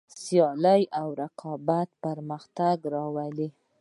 سیالي 0.21 0.81
او 0.99 1.07
رقابت 1.21 1.89
پرمختګ 2.03 2.77
راولي. 2.95 3.49